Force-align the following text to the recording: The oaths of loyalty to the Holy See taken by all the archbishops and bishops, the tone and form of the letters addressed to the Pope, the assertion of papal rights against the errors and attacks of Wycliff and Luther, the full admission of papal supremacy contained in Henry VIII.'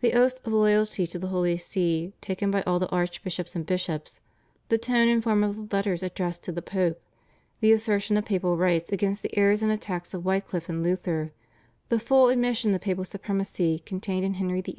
The 0.00 0.14
oaths 0.14 0.40
of 0.44 0.52
loyalty 0.52 1.06
to 1.06 1.20
the 1.20 1.28
Holy 1.28 1.56
See 1.56 2.14
taken 2.20 2.50
by 2.50 2.62
all 2.62 2.80
the 2.80 2.88
archbishops 2.90 3.54
and 3.54 3.64
bishops, 3.64 4.18
the 4.70 4.76
tone 4.76 5.06
and 5.06 5.22
form 5.22 5.44
of 5.44 5.54
the 5.68 5.76
letters 5.76 6.02
addressed 6.02 6.42
to 6.42 6.50
the 6.50 6.62
Pope, 6.62 7.00
the 7.60 7.70
assertion 7.70 8.16
of 8.16 8.24
papal 8.24 8.56
rights 8.56 8.90
against 8.90 9.22
the 9.22 9.38
errors 9.38 9.62
and 9.62 9.70
attacks 9.70 10.14
of 10.14 10.24
Wycliff 10.24 10.68
and 10.68 10.82
Luther, 10.82 11.30
the 11.90 12.00
full 12.00 12.28
admission 12.28 12.74
of 12.74 12.80
papal 12.80 13.04
supremacy 13.04 13.78
contained 13.78 14.24
in 14.24 14.34
Henry 14.34 14.62
VIII.' 14.62 14.78